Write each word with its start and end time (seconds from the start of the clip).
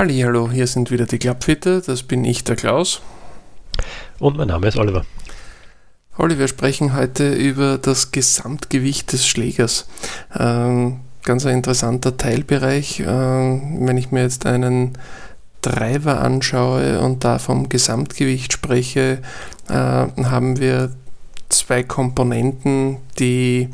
Hallo, 0.00 0.50
hier 0.50 0.66
sind 0.66 0.90
wieder 0.90 1.04
die 1.04 1.18
Klappfitter, 1.18 1.82
das 1.82 2.04
bin 2.04 2.24
ich, 2.24 2.42
der 2.42 2.56
Klaus. 2.56 3.02
Und 4.18 4.38
mein 4.38 4.48
Name 4.48 4.66
ist 4.66 4.78
Oliver. 4.78 5.04
Olli, 6.16 6.38
wir 6.38 6.48
sprechen 6.48 6.96
heute 6.96 7.34
über 7.34 7.76
das 7.76 8.10
Gesamtgewicht 8.10 9.12
des 9.12 9.26
Schlägers. 9.26 9.86
Ähm, 10.34 11.00
ganz 11.22 11.44
ein 11.44 11.52
interessanter 11.52 12.16
Teilbereich. 12.16 13.02
Ähm, 13.06 13.80
wenn 13.86 13.98
ich 13.98 14.10
mir 14.10 14.22
jetzt 14.22 14.46
einen 14.46 14.96
Driver 15.60 16.22
anschaue 16.22 17.00
und 17.00 17.22
da 17.22 17.38
vom 17.38 17.68
Gesamtgewicht 17.68 18.54
spreche, 18.54 19.18
äh, 19.68 19.74
haben 19.74 20.58
wir 20.58 20.92
zwei 21.50 21.82
Komponenten, 21.82 22.96
die 23.18 23.68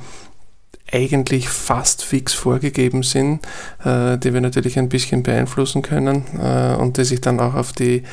eigentlich 0.93 1.49
fast 1.49 2.05
fix 2.05 2.33
vorgegeben 2.33 3.03
sind, 3.03 3.41
äh, 3.85 4.19
die 4.19 4.33
wir 4.33 4.41
natürlich 4.41 4.79
ein 4.79 4.89
bisschen 4.89 5.23
beeinflussen 5.23 5.83
können 5.83 6.25
äh, 6.41 6.75
und 6.77 6.97
die 6.97 7.05
sich 7.05 7.21
dann 7.21 7.41
auch 7.41 7.55
auf 7.55 7.73
die 7.73 8.05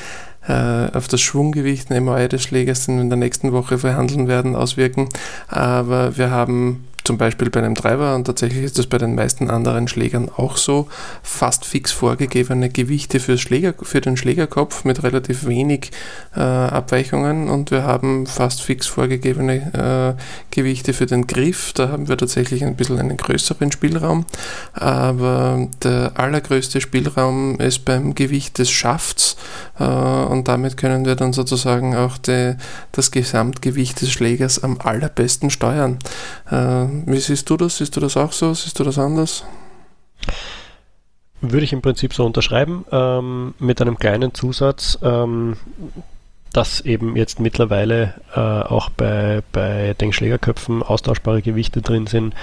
äh, 0.47 0.91
auf 0.93 1.07
das 1.07 1.21
Schwunggewicht 1.21 1.89
MOI 1.89 2.27
des 2.27 2.43
Schlägers 2.43 2.87
in 2.87 3.09
der 3.09 3.17
nächsten 3.17 3.53
Woche 3.53 3.77
verhandeln 3.77 4.27
werden, 4.27 4.55
auswirken. 4.55 5.07
Aber 5.47 6.17
wir 6.17 6.31
haben 6.31 6.85
zum 7.03 7.17
Beispiel 7.17 7.49
bei 7.49 7.59
einem 7.59 7.75
Treiber 7.75 8.15
und 8.15 8.25
tatsächlich 8.25 8.63
ist 8.63 8.79
das 8.79 8.87
bei 8.87 8.97
den 8.97 9.15
meisten 9.15 9.49
anderen 9.49 9.87
Schlägern 9.87 10.29
auch 10.29 10.57
so, 10.57 10.87
fast 11.21 11.65
fix 11.65 11.91
vorgegebene 11.91 12.69
Gewichte 12.69 13.19
fürs 13.19 13.41
Schläger, 13.41 13.73
für 13.81 14.01
den 14.01 14.17
Schlägerkopf 14.17 14.85
mit 14.85 15.03
relativ 15.03 15.45
wenig 15.45 15.91
äh, 16.35 16.39
Abweichungen. 16.39 17.49
Und 17.49 17.71
wir 17.71 17.83
haben 17.83 18.25
fast 18.25 18.61
fix 18.61 18.87
vorgegebene 18.87 20.15
äh, 20.17 20.21
Gewichte 20.51 20.93
für 20.93 21.05
den 21.05 21.27
Griff. 21.27 21.73
Da 21.73 21.89
haben 21.89 22.07
wir 22.07 22.17
tatsächlich 22.17 22.63
ein 22.63 22.75
bisschen 22.75 22.99
einen 22.99 23.17
größeren 23.17 23.71
Spielraum, 23.71 24.25
aber 24.73 25.67
der 25.83 26.13
allergrößte 26.15 26.81
Spielraum 26.81 27.59
ist 27.59 27.85
beim 27.85 28.15
Gewicht 28.15 28.59
des 28.59 28.71
Schafts 28.71 29.35
und 29.83 30.47
damit 30.47 30.77
können 30.77 31.05
wir 31.05 31.15
dann 31.15 31.33
sozusagen 31.33 31.95
auch 31.95 32.17
die, 32.17 32.55
das 32.91 33.11
Gesamtgewicht 33.11 34.01
des 34.01 34.11
Schlägers 34.11 34.63
am 34.63 34.79
allerbesten 34.79 35.49
steuern. 35.49 35.99
Äh, 36.49 36.85
wie 37.05 37.19
siehst 37.19 37.49
du 37.49 37.57
das? 37.57 37.77
Siehst 37.77 37.95
du 37.95 37.99
das 37.99 38.17
auch 38.17 38.31
so? 38.31 38.53
Siehst 38.53 38.79
du 38.79 38.83
das 38.83 38.97
anders? 38.97 39.43
Würde 41.41 41.65
ich 41.65 41.73
im 41.73 41.81
Prinzip 41.81 42.13
so 42.13 42.25
unterschreiben, 42.25 42.85
ähm, 42.91 43.53
mit 43.59 43.81
einem 43.81 43.97
kleinen 43.97 44.33
Zusatz. 44.33 44.97
Ähm, 45.01 45.57
dass 46.53 46.81
eben 46.81 47.15
jetzt 47.15 47.39
mittlerweile 47.39 48.13
äh, 48.35 48.39
auch 48.39 48.89
bei, 48.89 49.41
bei 49.51 49.95
den 49.99 50.13
Schlägerköpfen 50.13 50.83
austauschbare 50.83 51.41
Gewichte 51.41 51.81
drin 51.81 52.05
sind. 52.05 52.35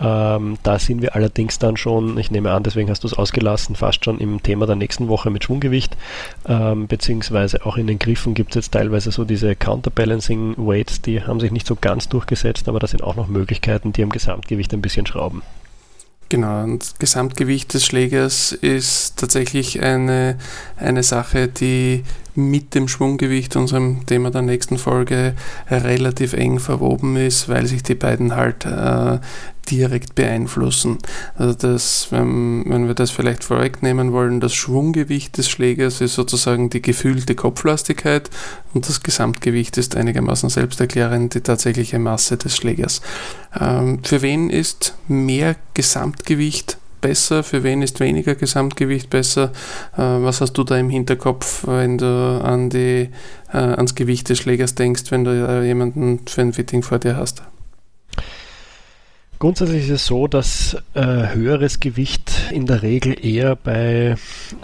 Ähm, 0.00 0.58
da 0.62 0.78
sind 0.78 1.02
wir 1.02 1.14
allerdings 1.14 1.58
dann 1.58 1.76
schon, 1.76 2.16
ich 2.18 2.30
nehme 2.30 2.50
an, 2.52 2.62
deswegen 2.62 2.88
hast 2.88 3.04
du 3.04 3.08
es 3.08 3.14
ausgelassen, 3.14 3.76
fast 3.76 4.04
schon 4.04 4.20
im 4.20 4.42
Thema 4.42 4.66
der 4.66 4.76
nächsten 4.76 5.08
Woche 5.08 5.30
mit 5.30 5.44
Schwunggewicht, 5.44 5.96
ähm, 6.46 6.86
beziehungsweise 6.86 7.66
auch 7.66 7.76
in 7.76 7.86
den 7.86 7.98
Griffen 7.98 8.34
gibt 8.34 8.50
es 8.52 8.54
jetzt 8.56 8.72
teilweise 8.72 9.10
so 9.10 9.24
diese 9.24 9.54
Counterbalancing 9.54 10.54
Weights, 10.56 11.02
die 11.02 11.22
haben 11.22 11.40
sich 11.40 11.52
nicht 11.52 11.66
so 11.66 11.76
ganz 11.76 12.08
durchgesetzt, 12.08 12.68
aber 12.68 12.78
da 12.78 12.86
sind 12.86 13.02
auch 13.02 13.16
noch 13.16 13.28
Möglichkeiten, 13.28 13.92
die 13.92 14.02
am 14.02 14.10
Gesamtgewicht 14.10 14.72
ein 14.72 14.82
bisschen 14.82 15.06
schrauben. 15.06 15.42
Genau, 16.30 16.62
und 16.62 16.94
Gesamtgewicht 16.98 17.72
des 17.72 17.86
Schlägers 17.86 18.52
ist 18.52 19.18
tatsächlich 19.18 19.82
eine, 19.82 20.36
eine 20.76 21.02
Sache, 21.02 21.48
die 21.48 22.04
mit 22.34 22.74
dem 22.74 22.86
Schwunggewicht, 22.86 23.56
unserem 23.56 24.04
Thema 24.04 24.30
der 24.30 24.42
nächsten 24.42 24.76
Folge, 24.76 25.34
relativ 25.70 26.34
eng 26.34 26.60
verwoben 26.60 27.16
ist, 27.16 27.48
weil 27.48 27.66
sich 27.66 27.82
die 27.82 27.94
beiden 27.94 28.36
halt 28.36 28.66
äh, 28.66 29.18
direkt 29.70 30.14
beeinflussen. 30.14 30.98
Also 31.36 31.54
das, 31.54 32.08
wenn, 32.10 32.64
wenn 32.66 32.86
wir 32.86 32.94
das 32.94 33.10
vielleicht 33.10 33.44
vorwegnehmen 33.44 34.12
wollen, 34.12 34.40
das 34.40 34.54
Schwunggewicht 34.54 35.36
des 35.36 35.48
Schlägers 35.48 36.00
ist 36.00 36.14
sozusagen 36.14 36.70
die 36.70 36.82
gefühlte 36.82 37.34
Kopflastigkeit 37.34 38.30
und 38.74 38.88
das 38.88 39.02
Gesamtgewicht 39.02 39.76
ist 39.78 39.96
einigermaßen 39.96 40.48
selbsterklärend 40.48 41.34
die 41.34 41.40
tatsächliche 41.40 41.98
Masse 41.98 42.36
des 42.36 42.56
Schlägers. 42.56 43.00
Ähm, 43.58 44.00
für 44.02 44.22
wen 44.22 44.50
ist 44.50 44.94
mehr 45.08 45.56
Gesamtgewicht 45.74 46.78
besser, 47.00 47.42
für 47.42 47.62
wen 47.62 47.82
ist 47.82 48.00
weniger 48.00 48.34
Gesamtgewicht 48.34 49.10
besser? 49.10 49.52
Äh, 49.96 50.02
was 50.02 50.40
hast 50.40 50.54
du 50.54 50.64
da 50.64 50.76
im 50.76 50.90
Hinterkopf, 50.90 51.66
wenn 51.66 51.98
du 51.98 52.40
an 52.42 52.70
die, 52.70 53.10
äh, 53.52 53.56
ans 53.56 53.94
Gewicht 53.94 54.28
des 54.28 54.38
Schlägers 54.38 54.74
denkst, 54.74 55.10
wenn 55.10 55.24
du 55.24 55.30
äh, 55.30 55.64
jemanden 55.64 56.20
für 56.26 56.40
ein 56.40 56.52
Fitting 56.52 56.82
vor 56.82 56.98
dir 56.98 57.16
hast? 57.16 57.42
Grundsätzlich 59.38 59.84
ist 59.84 59.90
es 59.90 60.06
so, 60.06 60.26
dass 60.26 60.76
äh, 60.94 61.34
höheres 61.34 61.80
Gewicht 61.80 62.50
in 62.50 62.66
der 62.66 62.82
Regel 62.82 63.24
eher 63.24 63.54
bei 63.56 64.16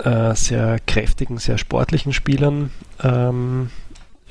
äh, 0.03 0.35
sehr 0.35 0.79
kräftigen, 0.87 1.39
sehr 1.39 1.59
sportlichen 1.59 2.12
Spielern 2.12 2.71
ähm, 3.03 3.71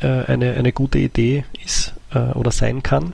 äh, 0.01 0.07
eine, 0.07 0.53
eine 0.53 0.73
gute 0.73 0.99
Idee 0.99 1.45
ist 1.63 1.93
oder 2.35 2.51
sein 2.51 2.83
kann 2.83 3.13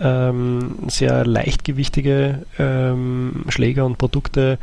ähm, 0.00 0.76
sehr 0.88 1.26
leichtgewichtige 1.26 2.46
ähm, 2.58 3.44
Schläger 3.48 3.84
und 3.84 3.98
Produkte 3.98 4.58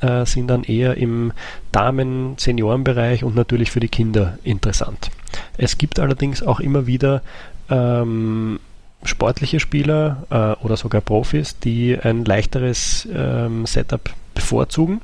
äh, 0.00 0.24
sind 0.24 0.48
dann 0.48 0.64
eher 0.64 0.96
im 0.96 1.32
Damen-Seniorenbereich 1.72 3.22
und 3.22 3.36
natürlich 3.36 3.70
für 3.70 3.80
die 3.80 3.88
Kinder 3.88 4.38
interessant. 4.44 5.10
Es 5.56 5.78
gibt 5.78 5.98
allerdings 5.98 6.42
auch 6.42 6.60
immer 6.60 6.86
wieder 6.86 7.22
ähm, 7.70 8.60
sportliche 9.04 9.60
Spieler 9.60 10.26
äh, 10.30 10.64
oder 10.64 10.76
sogar 10.76 11.00
Profis, 11.00 11.58
die 11.58 11.98
ein 11.98 12.24
leichteres 12.24 13.08
ähm, 13.12 13.66
Setup 13.66 14.10
bevorzugen. 14.34 15.00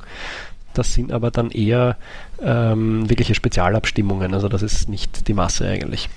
Das 0.74 0.92
sind 0.92 1.12
aber 1.12 1.30
dann 1.30 1.50
eher 1.50 1.96
ähm, 2.42 3.08
wirkliche 3.08 3.34
Spezialabstimmungen, 3.34 4.34
also 4.34 4.48
das 4.48 4.62
ist 4.62 4.88
nicht 4.88 5.28
die 5.28 5.34
Masse 5.34 5.68
eigentlich. 5.68 6.08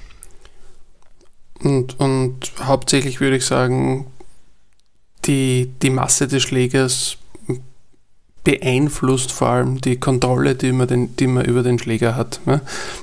Und, 1.60 2.00
und 2.00 2.52
hauptsächlich 2.64 3.20
würde 3.20 3.38
ich 3.38 3.46
sagen, 3.46 4.08
die, 5.26 5.72
die 5.82 5.90
Masse 5.90 6.28
des 6.28 6.44
Schlägers 6.44 7.18
beeinflusst 8.47 9.34
vor 9.34 9.50
allem 9.50 9.81
die 9.81 9.97
Kontrolle, 9.97 10.56
die 10.56 10.72
man, 10.72 10.88
den, 10.88 11.18
die 11.18 11.28
man 11.28 11.44
über 11.44 11.63
den 11.63 11.80
Schläger 11.80 12.16
hat. 12.16 12.40
Ne? 12.46 12.62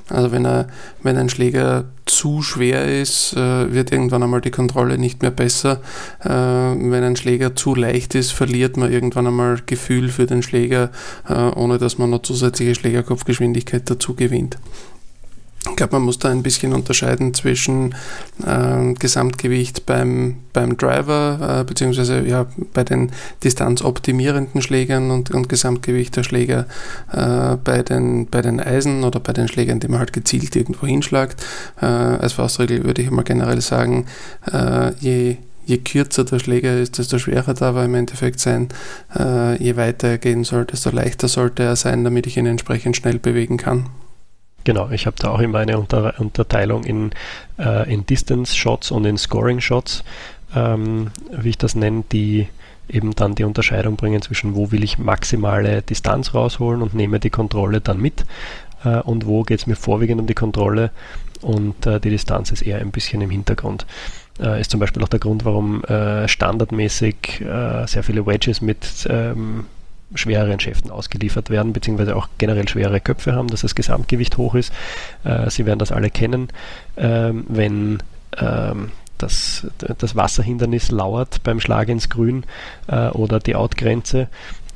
Also 0.08 0.32
wenn, 0.32 0.46
er, 0.46 0.68
wenn 1.02 1.18
ein 1.18 1.28
Schläger 1.28 1.84
zu 2.06 2.40
schwer 2.40 2.86
ist, 2.86 3.34
äh, 3.34 3.70
wird 3.70 3.92
irgendwann 3.92 4.22
einmal 4.22 4.40
die 4.40 4.50
Kontrolle 4.50 4.96
nicht 4.96 5.20
mehr 5.20 5.30
besser. 5.30 5.82
Äh, 6.20 6.30
wenn 6.30 7.04
ein 7.04 7.16
Schläger 7.16 7.54
zu 7.54 7.74
leicht 7.74 8.14
ist, 8.14 8.32
verliert 8.32 8.78
man 8.78 8.90
irgendwann 8.90 9.26
einmal 9.26 9.60
Gefühl 9.66 10.08
für 10.08 10.24
den 10.24 10.42
Schläger, 10.42 10.90
äh, 11.28 11.34
ohne 11.34 11.76
dass 11.76 11.98
man 11.98 12.08
noch 12.08 12.22
zusätzliche 12.22 12.74
Schlägerkopfgeschwindigkeit 12.74 13.90
dazu 13.90 14.14
gewinnt. 14.14 14.56
Ich 15.74 15.76
glaube, 15.76 15.96
man 15.96 16.02
muss 16.02 16.20
da 16.20 16.30
ein 16.30 16.44
bisschen 16.44 16.72
unterscheiden 16.72 17.34
zwischen 17.34 17.96
äh, 18.46 18.94
Gesamtgewicht 18.94 19.86
beim, 19.86 20.36
beim 20.52 20.76
Driver, 20.76 21.62
äh, 21.62 21.64
beziehungsweise 21.64 22.24
ja, 22.24 22.46
bei 22.72 22.84
den 22.84 23.10
distanzoptimierenden 23.42 24.62
Schlägern 24.62 25.10
und, 25.10 25.32
und 25.32 25.48
Gesamtgewicht 25.48 26.14
der 26.14 26.22
Schläger 26.22 26.66
äh, 27.10 27.56
bei, 27.56 27.82
den, 27.82 28.28
bei 28.28 28.40
den 28.40 28.60
Eisen 28.60 29.02
oder 29.02 29.18
bei 29.18 29.32
den 29.32 29.48
Schlägern, 29.48 29.80
die 29.80 29.88
man 29.88 29.98
halt 29.98 30.12
gezielt 30.12 30.54
irgendwo 30.54 30.86
hinschlagt. 30.86 31.44
Äh, 31.82 31.86
als 31.86 32.34
Faustregel 32.34 32.84
würde 32.84 33.02
ich 33.02 33.08
immer 33.08 33.24
generell 33.24 33.60
sagen, 33.60 34.06
äh, 34.52 34.94
je 35.00 35.38
je 35.66 35.78
kürzer 35.78 36.24
der 36.24 36.38
Schläger 36.38 36.78
ist, 36.78 36.98
desto 36.98 37.18
schwerer 37.18 37.54
darf 37.54 37.74
er 37.74 37.86
im 37.86 37.94
Endeffekt 37.96 38.38
sein. 38.38 38.68
Äh, 39.18 39.60
je 39.60 39.74
weiter 39.74 40.08
er 40.08 40.18
gehen 40.18 40.44
soll, 40.44 40.66
desto 40.66 40.90
leichter 40.90 41.26
sollte 41.26 41.64
er 41.64 41.74
sein, 41.74 42.04
damit 42.04 42.28
ich 42.28 42.36
ihn 42.36 42.46
entsprechend 42.46 42.96
schnell 42.96 43.18
bewegen 43.18 43.56
kann. 43.56 43.86
Genau, 44.64 44.90
ich 44.90 45.06
habe 45.06 45.16
da 45.18 45.28
auch 45.30 45.40
immer 45.40 45.58
eine 45.58 45.78
Unter 45.78 46.18
Unterteilung 46.18 46.84
in, 46.84 47.10
äh, 47.58 47.92
in 47.92 48.06
Distance 48.06 48.56
Shots 48.56 48.90
und 48.90 49.04
in 49.04 49.18
Scoring 49.18 49.60
Shots, 49.60 50.02
ähm, 50.56 51.10
wie 51.30 51.50
ich 51.50 51.58
das 51.58 51.74
nenne, 51.74 52.04
die 52.10 52.48
eben 52.88 53.14
dann 53.14 53.34
die 53.34 53.44
Unterscheidung 53.44 53.96
bringen 53.96 54.22
zwischen 54.22 54.54
wo 54.54 54.70
will 54.70 54.82
ich 54.82 54.98
maximale 54.98 55.82
Distanz 55.82 56.34
rausholen 56.34 56.82
und 56.82 56.94
nehme 56.94 57.20
die 57.20 57.30
Kontrolle 57.30 57.80
dann 57.80 58.00
mit 58.00 58.24
äh, 58.84 59.00
und 59.00 59.26
wo 59.26 59.42
geht 59.42 59.60
es 59.60 59.66
mir 59.66 59.76
vorwiegend 59.76 60.20
um 60.20 60.26
die 60.26 60.34
Kontrolle 60.34 60.90
und 61.40 61.86
äh, 61.86 62.00
die 62.00 62.10
Distanz 62.10 62.50
ist 62.50 62.62
eher 62.62 62.78
ein 62.78 62.90
bisschen 62.90 63.20
im 63.20 63.30
Hintergrund. 63.30 63.86
Äh, 64.40 64.60
ist 64.60 64.70
zum 64.70 64.80
Beispiel 64.80 65.02
auch 65.02 65.08
der 65.08 65.20
Grund, 65.20 65.44
warum 65.44 65.84
äh, 65.84 66.26
standardmäßig 66.26 67.42
äh, 67.42 67.86
sehr 67.86 68.02
viele 68.02 68.26
Wedges 68.26 68.60
mit 68.60 69.06
ähm, 69.08 69.66
schwereren 70.14 70.60
Schäften 70.60 70.90
ausgeliefert 70.90 71.50
werden, 71.50 71.72
beziehungsweise 71.72 72.16
auch 72.16 72.28
generell 72.38 72.68
schwere 72.68 73.00
Köpfe 73.00 73.34
haben, 73.34 73.48
dass 73.48 73.62
das 73.62 73.74
Gesamtgewicht 73.74 74.36
hoch 74.36 74.54
ist. 74.54 74.72
Äh, 75.24 75.50
Sie 75.50 75.66
werden 75.66 75.78
das 75.78 75.92
alle 75.92 76.10
kennen. 76.10 76.48
Ähm, 76.96 77.44
wenn 77.48 78.02
ähm, 78.38 78.90
das, 79.18 79.66
das 79.78 80.16
Wasserhindernis 80.16 80.90
lauert 80.90 81.42
beim 81.44 81.60
Schlag 81.60 81.88
ins 81.88 82.10
Grün 82.10 82.44
äh, 82.88 83.08
oder 83.08 83.38
die 83.38 83.54
Outgrenze, 83.54 84.28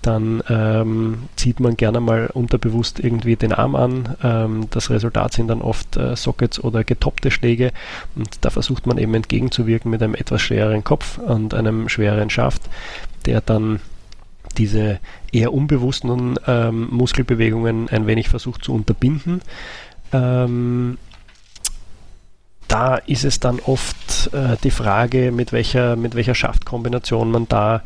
dann 0.03 0.43
ähm, 0.49 1.29
zieht 1.37 1.59
man 1.61 1.77
gerne 1.77 2.01
mal 2.01 2.31
unterbewusst 2.33 3.01
irgendwie 3.01 3.37
den 3.37 3.53
Arm 3.53 3.75
an. 3.75 4.17
Ähm, 4.23 4.69
das 4.71 4.91
Resultat 4.91 5.33
sind 5.33 5.49
dann 5.49 5.61
oft 5.61 5.97
äh, 5.97 6.15
Sockets 6.15 6.63
oder 6.63 6.85
getoppte 6.85 7.31
Schläge 7.31 7.73
und 8.15 8.29
da 8.43 8.51
versucht 8.51 8.87
man 8.87 8.99
eben 8.99 9.15
entgegenzuwirken 9.15 9.91
mit 9.91 10.03
einem 10.03 10.15
etwas 10.15 10.41
schwereren 10.41 10.85
Kopf 10.85 11.19
und 11.19 11.53
einem 11.53 11.89
schwereren 11.89 12.31
Schaft, 12.31 12.63
der 13.27 13.41
dann 13.41 13.81
diese 14.59 14.99
eher 15.33 15.53
unbewussten 15.55 16.39
ähm, 16.47 16.89
Muskelbewegungen 16.91 17.89
ein 17.89 18.07
wenig 18.07 18.29
versucht 18.29 18.65
zu 18.65 18.75
unterbinden. 18.75 19.41
Ähm, 20.13 20.99
da 22.69 22.97
ist 22.97 23.25
es 23.25 23.41
dann 23.41 23.61
oft 23.61 24.31
äh, 24.35 24.57
die 24.63 24.71
Frage, 24.71 25.33
mit 25.33 25.53
welcher, 25.53 25.97
mit 25.97 26.15
welcher 26.15 26.35
Schaftkombination 26.35 27.31
man 27.31 27.49
da 27.49 27.83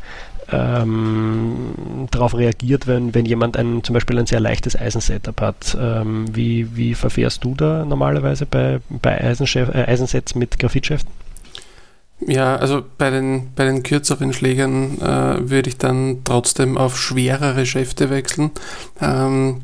ähm, 0.51 2.07
darauf 2.11 2.35
reagiert, 2.35 2.85
wenn, 2.85 3.15
wenn 3.15 3.25
jemand 3.25 3.55
ein, 3.55 3.83
zum 3.83 3.93
Beispiel 3.93 4.19
ein 4.19 4.25
sehr 4.25 4.41
leichtes 4.41 4.77
Eisensetup 4.77 5.39
hat. 5.39 5.77
Ähm, 5.79 6.25
wie, 6.35 6.75
wie 6.75 6.95
verfährst 6.95 7.43
du 7.43 7.55
da 7.55 7.85
normalerweise 7.85 8.45
bei, 8.45 8.79
bei 8.89 9.15
äh, 9.15 9.85
Eisensets 9.87 10.35
mit 10.35 10.59
Graphitschäften? 10.59 11.22
Ja, 12.27 12.55
also 12.55 12.83
bei 12.97 13.09
den, 13.09 13.49
bei 13.55 13.65
den 13.65 13.83
kürzeren 13.83 14.33
Schlägern 14.33 14.99
äh, 15.01 15.49
würde 15.49 15.69
ich 15.69 15.77
dann 15.77 16.19
trotzdem 16.23 16.77
auf 16.77 16.97
schwerere 16.97 17.65
Schäfte 17.65 18.09
wechseln. 18.09 18.51
Ähm, 19.01 19.61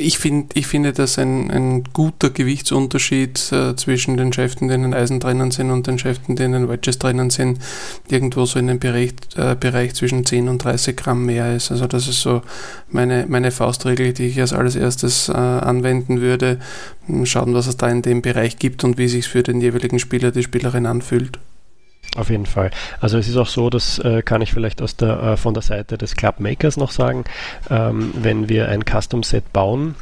ich, 0.00 0.18
find, 0.18 0.56
ich 0.56 0.68
finde 0.68 0.92
das 0.92 1.18
ein, 1.18 1.50
ein 1.50 1.82
guter 1.92 2.30
Gewichtsunterschied 2.30 3.52
äh, 3.52 3.74
zwischen 3.74 4.16
den 4.16 4.32
Schäften, 4.32 4.68
denen 4.68 4.94
Eisen 4.94 5.18
drinnen 5.18 5.50
sind 5.50 5.72
und 5.72 5.88
den 5.88 5.98
Schäften, 5.98 6.36
denen 6.36 6.68
Wedges 6.68 7.00
drinnen 7.00 7.30
sind, 7.30 7.58
irgendwo 8.08 8.46
so 8.46 8.60
in 8.60 8.68
dem 8.68 8.78
Bereich, 8.78 9.14
äh, 9.34 9.56
Bereich 9.56 9.94
zwischen 9.94 10.24
10 10.24 10.48
und 10.48 10.62
30 10.62 10.96
Gramm 10.96 11.26
mehr 11.26 11.56
ist. 11.56 11.72
Also 11.72 11.88
das 11.88 12.06
ist 12.06 12.20
so 12.20 12.42
meine, 12.90 13.26
meine 13.28 13.50
Faustregel, 13.50 14.12
die 14.12 14.26
ich 14.26 14.40
als 14.40 14.52
allererstes 14.52 15.30
äh, 15.30 15.32
anwenden 15.32 16.20
würde. 16.20 16.60
Schauen, 17.24 17.54
was 17.54 17.66
es 17.66 17.76
da 17.76 17.88
in 17.88 18.02
dem 18.02 18.22
Bereich 18.22 18.58
gibt 18.58 18.84
und 18.84 18.98
wie 18.98 19.08
sich 19.08 19.26
für 19.26 19.42
den 19.42 19.60
jeweiligen 19.60 19.98
Spieler, 19.98 20.30
die 20.30 20.44
Spielerin 20.44 20.86
anfühlt. 20.86 21.40
Auf 22.16 22.30
jeden 22.30 22.46
Fall. 22.46 22.70
Also 23.00 23.18
es 23.18 23.28
ist 23.28 23.36
auch 23.36 23.46
so, 23.46 23.70
das 23.70 23.98
äh, 24.00 24.22
kann 24.22 24.42
ich 24.42 24.52
vielleicht 24.52 24.82
aus 24.82 24.96
der, 24.96 25.22
äh, 25.22 25.36
von 25.36 25.54
der 25.54 25.62
Seite 25.62 25.98
des 25.98 26.16
Club 26.16 26.40
Makers 26.40 26.76
noch 26.76 26.90
sagen, 26.90 27.24
ähm, 27.70 28.12
wenn 28.14 28.48
wir 28.48 28.68
ein 28.68 28.82
Custom 28.84 29.22
Set 29.22 29.52
bauen, 29.52 29.94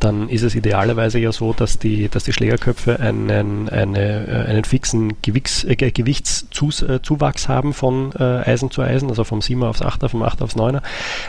dann 0.00 0.28
ist 0.28 0.42
es 0.42 0.54
idealerweise 0.54 1.18
ja 1.18 1.32
so, 1.32 1.52
dass 1.52 1.78
die, 1.78 2.08
dass 2.08 2.24
die 2.24 2.32
Schlägerköpfe 2.32 2.98
einen, 2.98 3.68
eine, 3.68 4.26
äh, 4.26 4.50
einen 4.50 4.64
fixen 4.64 5.20
Gewichts, 5.22 5.64
äh, 5.64 5.76
Gewichtszuwachs 5.76 7.44
äh, 7.44 7.48
haben 7.48 7.72
von 7.72 8.12
äh, 8.18 8.22
Eisen 8.22 8.70
zu 8.70 8.82
Eisen, 8.82 9.08
also 9.08 9.24
vom 9.24 9.40
7er 9.40 9.66
aufs 9.66 9.82
8er, 9.82 10.08
vom 10.08 10.22
8er 10.22 10.42
aufs 10.42 10.56
9er. 10.56 10.82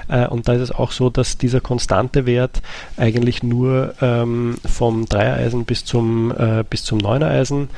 Äh, 0.07 0.27
und 0.27 0.47
da 0.47 0.53
ist 0.53 0.61
es 0.61 0.71
auch 0.71 0.91
so, 0.91 1.09
dass 1.09 1.37
dieser 1.37 1.61
konstante 1.61 2.25
Wert 2.25 2.61
eigentlich 2.97 3.43
nur 3.43 3.93
ähm, 4.01 4.55
vom 4.65 5.05
3er 5.05 5.35
Eisen 5.35 5.65
bis 5.65 5.85
zum, 5.85 6.31
äh, 6.31 6.63
bis 6.67 6.83
zum 6.83 6.99
9er 6.99 7.29
Eisen 7.29 7.69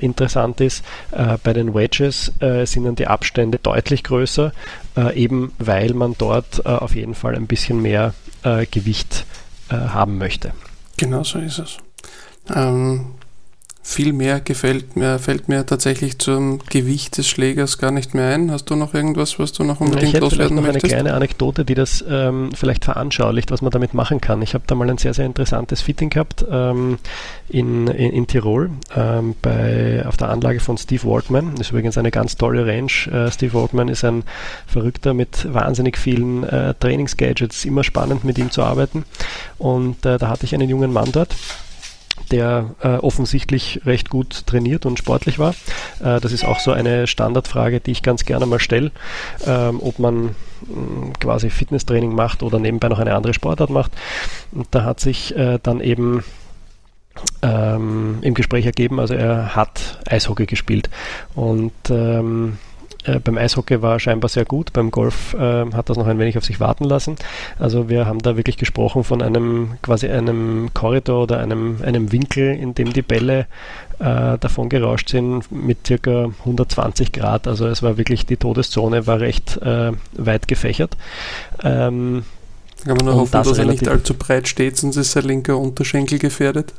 interessant 0.00 0.60
ist. 0.60 0.84
bei 1.12 1.52
den 1.52 1.74
Wedges 1.74 2.32
sind 2.64 2.84
dann 2.84 2.96
die 2.96 3.06
Abstände 3.06 3.60
deutlich 3.62 4.02
größer, 4.02 4.52
eben 5.14 5.52
weil 5.60 5.94
man 5.94 6.16
dort 6.18 6.66
auf 6.66 6.96
jeden 6.96 7.14
Fall 7.14 7.36
ein 7.36 7.46
bisschen 7.46 7.80
mehr 7.80 8.12
Gewicht 8.72 9.24
äh, 9.28 9.29
haben 9.76 10.18
möchte. 10.18 10.52
Genau 10.96 11.22
so 11.24 11.38
ist 11.38 11.58
es. 11.58 11.78
Ähm, 12.54 13.14
viel 13.82 14.12
mehr 14.12 14.40
gefällt 14.40 14.94
mir, 14.96 15.18
fällt 15.18 15.48
mir 15.48 15.64
tatsächlich 15.64 16.18
zum 16.18 16.58
Gewicht 16.68 17.16
des 17.16 17.26
Schlägers 17.26 17.78
gar 17.78 17.90
nicht 17.90 18.14
mehr 18.14 18.28
ein. 18.34 18.50
Hast 18.50 18.66
du 18.66 18.76
noch 18.76 18.92
irgendwas, 18.92 19.38
was 19.38 19.52
du 19.52 19.64
noch 19.64 19.80
unbedingt 19.80 20.08
ich 20.08 20.12
hätte 20.14 20.24
loswerden 20.24 20.56
noch 20.56 20.62
möchtest? 20.62 20.84
eine 20.84 21.02
kleine 21.02 21.14
Anekdote, 21.14 21.64
die 21.64 21.74
das 21.74 22.04
ähm, 22.08 22.50
vielleicht 22.54 22.84
veranschaulicht, 22.84 23.50
was 23.50 23.62
man 23.62 23.70
damit 23.70 23.94
machen 23.94 24.20
kann. 24.20 24.42
Ich 24.42 24.52
habe 24.52 24.64
da 24.66 24.74
mal 24.74 24.88
ein 24.90 24.98
sehr, 24.98 25.14
sehr 25.14 25.24
interessantes 25.24 25.80
Fitting 25.80 26.10
gehabt 26.10 26.44
ähm, 26.50 26.98
in, 27.48 27.86
in, 27.88 28.12
in, 28.12 28.26
Tirol 28.26 28.70
ähm, 28.94 29.34
bei, 29.40 30.04
auf 30.06 30.18
der 30.18 30.28
Anlage 30.28 30.60
von 30.60 30.76
Steve 30.76 31.04
Waltman. 31.04 31.52
Das 31.52 31.68
ist 31.68 31.70
übrigens 31.70 31.96
eine 31.96 32.10
ganz 32.10 32.36
tolle 32.36 32.66
Range. 32.66 32.92
Äh, 33.10 33.30
Steve 33.30 33.54
Waltman 33.54 33.88
ist 33.88 34.04
ein 34.04 34.24
Verrückter 34.66 35.14
mit 35.14 35.52
wahnsinnig 35.52 35.96
vielen 35.96 36.44
äh, 36.44 36.74
Trainingsgadgets. 36.74 37.64
Immer 37.64 37.82
spannend 37.82 38.24
mit 38.24 38.36
ihm 38.36 38.50
zu 38.50 38.62
arbeiten. 38.62 39.04
Und 39.56 40.04
äh, 40.04 40.18
da 40.18 40.28
hatte 40.28 40.44
ich 40.44 40.54
einen 40.54 40.68
jungen 40.68 40.92
Mann 40.92 41.12
dort 41.12 41.34
der 42.30 42.74
äh, 42.82 42.96
offensichtlich 42.96 43.80
recht 43.84 44.10
gut 44.10 44.46
trainiert 44.46 44.86
und 44.86 44.98
sportlich 44.98 45.38
war. 45.38 45.54
Äh, 46.00 46.20
das 46.20 46.32
ist 46.32 46.44
auch 46.44 46.60
so 46.60 46.72
eine 46.72 47.06
Standardfrage, 47.06 47.80
die 47.80 47.92
ich 47.92 48.02
ganz 48.02 48.24
gerne 48.24 48.46
mal 48.46 48.60
stelle, 48.60 48.92
ähm, 49.46 49.80
ob 49.82 49.98
man 49.98 50.16
mh, 50.24 50.30
mm, 50.68 51.12
quasi 51.20 51.50
Fitnesstraining 51.50 52.14
macht 52.14 52.42
oder 52.42 52.58
nebenbei 52.58 52.88
noch 52.88 52.98
eine 52.98 53.14
andere 53.14 53.34
Sportart 53.34 53.70
macht. 53.70 53.92
Und 54.52 54.68
da 54.70 54.84
hat 54.84 55.00
sich 55.00 55.36
äh, 55.36 55.58
dann 55.62 55.80
eben 55.80 56.24
ähm, 57.42 58.18
im 58.22 58.34
Gespräch 58.34 58.66
ergeben, 58.66 59.00
also 59.00 59.14
er 59.14 59.56
hat 59.56 59.98
Eishockey 60.08 60.46
gespielt 60.46 60.88
und 61.34 61.72
ähm, 61.90 62.58
äh, 63.04 63.18
beim 63.18 63.38
Eishockey 63.38 63.82
war 63.82 63.98
scheinbar 63.98 64.28
sehr 64.28 64.44
gut, 64.44 64.72
beim 64.72 64.90
Golf 64.90 65.34
äh, 65.34 65.64
hat 65.72 65.88
das 65.88 65.96
noch 65.96 66.06
ein 66.06 66.18
wenig 66.18 66.36
auf 66.36 66.44
sich 66.44 66.60
warten 66.60 66.84
lassen. 66.84 67.16
Also 67.58 67.88
wir 67.88 68.06
haben 68.06 68.20
da 68.20 68.36
wirklich 68.36 68.56
gesprochen 68.56 69.04
von 69.04 69.22
einem 69.22 69.72
quasi 69.82 70.08
einem 70.08 70.70
Korridor 70.74 71.22
oder 71.22 71.38
einem, 71.38 71.78
einem 71.82 72.12
Winkel, 72.12 72.54
in 72.54 72.74
dem 72.74 72.92
die 72.92 73.02
Bälle 73.02 73.46
äh, 73.98 74.38
davon 74.38 74.68
gerauscht 74.68 75.08
sind 75.08 75.50
mit 75.50 75.86
circa 75.86 76.30
120 76.40 77.12
Grad. 77.12 77.46
Also 77.46 77.66
es 77.66 77.82
war 77.82 77.96
wirklich, 77.96 78.26
die 78.26 78.36
Todeszone 78.36 79.06
war 79.06 79.20
recht 79.20 79.56
äh, 79.58 79.92
weit 80.12 80.48
gefächert. 80.48 80.96
Ähm, 81.62 82.24
kann 82.84 82.96
man 82.96 83.06
nur 83.06 83.14
hoffen, 83.14 83.32
das 83.32 83.48
dass 83.48 83.58
er 83.58 83.66
nicht 83.66 83.86
allzu 83.88 84.14
breit 84.14 84.48
steht, 84.48 84.76
sonst 84.78 84.96
ist 84.96 85.12
sein 85.12 85.24
linker 85.24 85.58
Unterschenkel 85.58 86.18
gefährdet. 86.18 86.72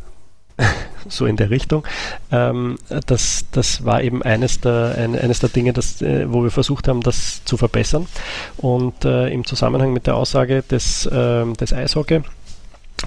so 1.07 1.25
in 1.25 1.38
der 1.38 1.50
Richtung. 1.50 1.86
Ähm, 2.31 2.77
das, 3.06 3.45
das 3.51 3.86
war 3.86 4.01
eben 4.01 4.24
eines 4.24 4.62
der, 4.62 4.95
ein, 4.98 5.18
eines 5.18 5.39
der 5.39 5.50
Dinge, 5.50 5.74
das, 5.74 6.01
äh, 6.01 6.31
wo 6.31 6.44
wir 6.44 6.51
versucht 6.51 6.88
haben, 6.88 7.01
das 7.01 7.44
zu 7.45 7.57
verbessern. 7.57 8.07
Und 8.57 9.06
äh, 9.06 9.30
im 9.30 9.45
Zusammenhang 9.45 9.94
mit 9.94 10.07
der 10.07 10.15
Aussage 10.15 10.63
des, 10.63 11.06
äh, 11.06 11.45
des 11.53 11.74
Eishockey 11.74 12.21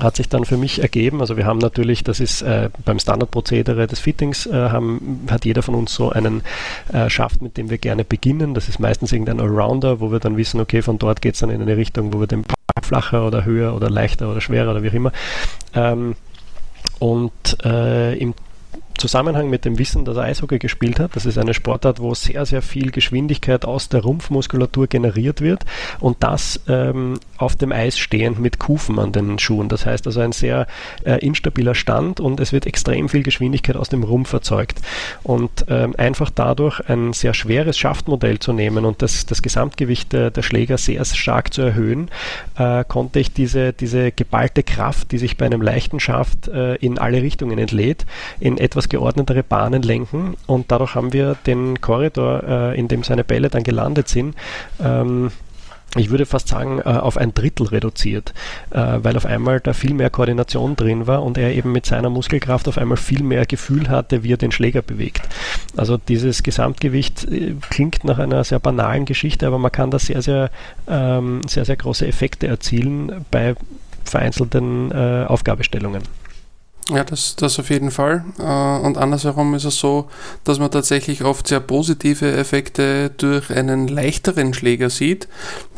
hat 0.00 0.16
sich 0.16 0.28
dann 0.28 0.44
für 0.44 0.56
mich 0.56 0.82
ergeben, 0.82 1.20
also 1.20 1.36
wir 1.36 1.46
haben 1.46 1.58
natürlich, 1.58 2.02
das 2.02 2.18
ist 2.18 2.42
äh, 2.42 2.68
beim 2.84 2.98
Standardprozedere 2.98 3.86
des 3.86 4.00
Fittings, 4.00 4.46
äh, 4.46 4.52
haben, 4.52 5.26
hat 5.30 5.44
jeder 5.44 5.62
von 5.62 5.74
uns 5.74 5.94
so 5.94 6.10
einen 6.10 6.42
äh, 6.92 7.08
Schaft, 7.08 7.42
mit 7.42 7.56
dem 7.56 7.70
wir 7.70 7.78
gerne 7.78 8.04
beginnen. 8.04 8.54
Das 8.54 8.68
ist 8.68 8.80
meistens 8.80 9.12
irgendein 9.12 9.40
Allrounder, 9.40 10.00
wo 10.00 10.10
wir 10.10 10.18
dann 10.18 10.36
wissen, 10.36 10.60
okay, 10.60 10.82
von 10.82 10.98
dort 10.98 11.22
geht 11.22 11.34
es 11.34 11.40
dann 11.40 11.50
in 11.50 11.62
eine 11.62 11.76
Richtung, 11.76 12.12
wo 12.12 12.18
wir 12.18 12.26
den 12.26 12.44
flacher 12.82 13.26
oder 13.26 13.44
höher 13.44 13.74
oder 13.74 13.88
leichter 13.88 14.30
oder 14.30 14.40
schwerer 14.40 14.72
oder 14.72 14.82
wie 14.82 14.90
auch 14.90 14.94
immer 14.94 15.12
ähm, 15.74 16.16
und 16.98 17.32
äh, 17.64 18.14
im 18.18 18.34
Zusammenhang 18.98 19.50
mit 19.50 19.64
dem 19.64 19.78
Wissen, 19.78 20.04
dass 20.04 20.16
er 20.16 20.24
Eishockey 20.24 20.58
gespielt 20.58 21.00
hat, 21.00 21.16
das 21.16 21.26
ist 21.26 21.38
eine 21.38 21.54
Sportart, 21.54 22.00
wo 22.00 22.14
sehr, 22.14 22.46
sehr 22.46 22.62
viel 22.62 22.90
Geschwindigkeit 22.90 23.64
aus 23.64 23.88
der 23.88 24.02
Rumpfmuskulatur 24.02 24.86
generiert 24.86 25.40
wird 25.40 25.64
und 26.00 26.22
das 26.22 26.60
ähm, 26.68 27.18
auf 27.36 27.56
dem 27.56 27.72
Eis 27.72 27.98
stehend 27.98 28.38
mit 28.38 28.58
Kufen 28.58 28.98
an 28.98 29.12
den 29.12 29.38
Schuhen. 29.38 29.68
Das 29.68 29.86
heißt 29.86 30.06
also 30.06 30.20
ein 30.20 30.32
sehr 30.32 30.66
äh, 31.04 31.18
instabiler 31.24 31.74
Stand 31.74 32.20
und 32.20 32.40
es 32.40 32.52
wird 32.52 32.66
extrem 32.66 33.08
viel 33.08 33.22
Geschwindigkeit 33.22 33.76
aus 33.76 33.88
dem 33.88 34.02
Rumpf 34.02 34.32
erzeugt. 34.32 34.80
Und 35.22 35.66
ähm, 35.68 35.94
einfach 35.96 36.30
dadurch 36.30 36.80
ein 36.88 37.12
sehr 37.12 37.34
schweres 37.34 37.76
Schaftmodell 37.78 38.38
zu 38.38 38.52
nehmen 38.52 38.84
und 38.84 39.02
das, 39.02 39.26
das 39.26 39.42
Gesamtgewicht 39.42 40.12
der, 40.12 40.30
der 40.30 40.42
Schläger 40.42 40.78
sehr 40.78 41.04
stark 41.04 41.52
zu 41.52 41.62
erhöhen, 41.62 42.10
äh, 42.56 42.84
konnte 42.84 43.20
ich 43.20 43.32
diese, 43.32 43.72
diese 43.72 44.12
geballte 44.12 44.62
Kraft, 44.62 45.12
die 45.12 45.18
sich 45.18 45.36
bei 45.36 45.46
einem 45.46 45.62
leichten 45.62 46.00
Schaft 46.00 46.48
äh, 46.48 46.76
in 46.76 46.98
alle 46.98 47.22
Richtungen 47.22 47.58
entlädt, 47.58 48.06
in 48.40 48.58
etwas 48.58 48.83
etwas 48.84 48.88
geordnetere 48.88 49.42
Bahnen 49.42 49.82
lenken 49.82 50.36
und 50.46 50.70
dadurch 50.70 50.94
haben 50.94 51.12
wir 51.12 51.36
den 51.46 51.80
Korridor, 51.80 52.42
äh, 52.44 52.78
in 52.78 52.88
dem 52.88 53.02
seine 53.02 53.24
Bälle 53.24 53.48
dann 53.48 53.62
gelandet 53.62 54.08
sind, 54.08 54.34
ähm, 54.82 55.30
ich 55.96 56.10
würde 56.10 56.26
fast 56.26 56.48
sagen, 56.48 56.80
äh, 56.80 56.88
auf 56.88 57.16
ein 57.16 57.34
Drittel 57.34 57.68
reduziert, 57.68 58.34
äh, 58.70 58.98
weil 59.02 59.16
auf 59.16 59.26
einmal 59.26 59.60
da 59.60 59.72
viel 59.72 59.94
mehr 59.94 60.10
Koordination 60.10 60.74
drin 60.74 61.06
war 61.06 61.22
und 61.22 61.38
er 61.38 61.54
eben 61.54 61.70
mit 61.70 61.86
seiner 61.86 62.10
Muskelkraft 62.10 62.66
auf 62.66 62.78
einmal 62.78 62.96
viel 62.96 63.22
mehr 63.22 63.46
Gefühl 63.46 63.88
hatte, 63.88 64.24
wie 64.24 64.32
er 64.32 64.36
den 64.36 64.50
Schläger 64.50 64.82
bewegt. 64.82 65.22
Also 65.76 65.96
dieses 65.96 66.42
Gesamtgewicht 66.42 67.24
äh, 67.30 67.54
klingt 67.70 68.02
nach 68.02 68.18
einer 68.18 68.42
sehr 68.42 68.58
banalen 68.58 69.04
Geschichte, 69.04 69.46
aber 69.46 69.58
man 69.58 69.70
kann 69.70 69.92
da 69.92 70.00
sehr, 70.00 70.20
sehr, 70.20 70.50
ähm, 70.88 71.42
sehr, 71.46 71.64
sehr 71.64 71.76
große 71.76 72.06
Effekte 72.06 72.48
erzielen 72.48 73.24
bei 73.30 73.54
vereinzelten 74.04 74.92
Aufgabestellungen. 74.92 76.02
Ja, 76.90 77.02
das, 77.02 77.34
das 77.36 77.58
auf 77.58 77.70
jeden 77.70 77.90
Fall. 77.90 78.26
Äh, 78.38 78.42
und 78.42 78.98
andersherum 78.98 79.54
ist 79.54 79.64
es 79.64 79.78
so, 79.78 80.10
dass 80.44 80.58
man 80.58 80.70
tatsächlich 80.70 81.24
oft 81.24 81.48
sehr 81.48 81.60
positive 81.60 82.30
Effekte 82.30 83.10
durch 83.16 83.50
einen 83.50 83.88
leichteren 83.88 84.52
Schläger 84.52 84.90
sieht. 84.90 85.26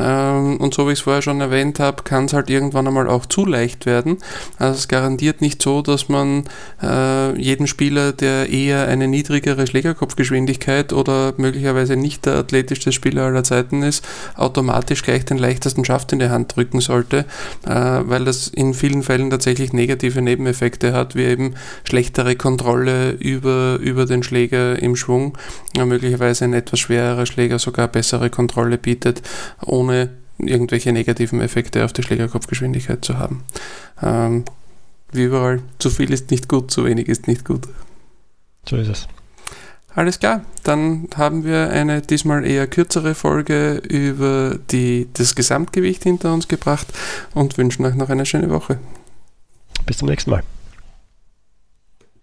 Ähm, 0.01 0.57
und 0.57 0.75
so 0.75 0.89
wie 0.89 0.93
ich 0.93 0.99
es 0.99 1.05
vorher 1.05 1.23
schon 1.23 1.41
erwähnt 1.41 1.79
habe, 1.79 2.03
kann 2.03 2.25
es 2.25 2.33
halt 2.33 2.51
irgendwann 2.51 2.89
einmal 2.89 3.09
auch 3.09 3.25
zu 3.25 3.47
leicht 3.47 3.87
werden. 3.87 4.19
Also 4.59 4.79
es 4.79 4.89
garantiert 4.89 5.43
nicht 5.43 5.63
so, 5.63 5.81
dass 5.81 6.09
man 6.09 6.43
äh, 6.83 7.41
jeden 7.41 7.69
Spieler, 7.69 8.11
der 8.11 8.51
eher 8.51 8.89
eine 8.89 9.07
niedrigere 9.07 9.65
Schlägerkopfgeschwindigkeit 9.65 10.93
oder 10.93 11.35
möglicherweise 11.37 11.95
nicht 11.95 12.27
der 12.27 12.35
athletischste 12.35 12.91
Spieler 12.91 13.27
aller 13.27 13.45
Zeiten 13.45 13.85
ist, 13.85 14.05
automatisch 14.35 15.05
gleich 15.05 15.25
den 15.25 15.39
leichtesten 15.39 15.85
Schaft 15.85 16.13
in 16.13 16.19
die 16.19 16.31
Hand 16.31 16.57
drücken 16.57 16.81
sollte, 16.81 17.27
äh, 17.65 17.71
weil 17.71 18.25
das 18.25 18.49
in 18.49 18.75
vielen 18.75 19.05
Fällen 19.05 19.31
tatsächlich 19.31 19.73
negative 19.73 20.21
Nebeneffekte 20.21 20.95
hat 20.95 20.96
hat, 20.97 21.15
wie 21.15 21.25
eben 21.25 21.55
schlechtere 21.85 22.35
Kontrolle 22.35 23.13
über, 23.13 23.79
über 23.81 24.07
den 24.07 24.23
Schläger 24.23 24.81
im 24.81 24.97
Schwung, 24.97 25.39
ja, 25.77 25.85
möglicherweise 25.85 26.45
ein 26.45 26.55
etwas 26.55 26.81
schwererer 26.81 27.27
Schläger 27.27 27.59
sogar 27.59 27.89
bessere 27.89 28.31
Kontrolle 28.31 28.79
bietet, 28.79 29.23
ohne 29.65 30.11
irgendwelche 30.39 30.93
negativen 30.93 31.41
Effekte 31.41 31.85
auf 31.85 31.93
die 31.93 32.03
Schlägerkopfgeschwindigkeit 32.03 33.05
zu 33.05 33.19
haben. 33.19 33.45
Ähm, 34.03 34.45
wie 35.13 35.25
überall, 35.25 35.63
zu 35.79 35.91
viel 35.91 36.13
ist 36.13 36.31
nicht 36.31 36.49
gut, 36.49 36.71
zu 36.71 36.85
wenig 36.85 37.09
ist 37.09 37.29
nicht 37.29 37.45
gut. 37.45 37.69
So 38.69 38.77
ist 38.77 38.89
es. 38.89 39.09
Alles 39.97 40.19
klar, 40.19 40.43
dann 40.63 41.09
haben 41.17 41.45
wir 41.45 41.71
eine 41.71 42.03
diesmal 42.03 42.45
eher 42.45 42.67
kürzere 42.67 43.15
Folge 43.15 43.77
über 43.77 44.59
die, 44.71 45.09
das 45.15 45.35
Gesamtgewicht 45.35 46.03
hinter 46.03 46.35
uns 46.35 46.49
gebracht 46.49 46.89
und 47.33 47.57
wünschen 47.57 47.87
euch 47.87 47.95
noch 47.95 48.11
eine 48.11 48.27
schöne 48.27 48.51
Woche. 48.51 48.79
Bis 49.87 49.97
zum 49.97 50.09
nächsten 50.09 50.31
Mal. 50.33 50.43